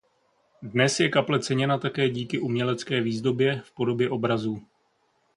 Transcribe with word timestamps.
Dnes 0.61 0.99
je 0.99 1.09
kaple 1.09 1.39
ceněna 1.39 1.77
také 1.77 2.09
díky 2.09 2.39
umělecké 2.39 3.01
výzdobě 3.01 3.61
v 3.61 3.71
podobě 3.71 4.09
obrazů. 4.09 4.61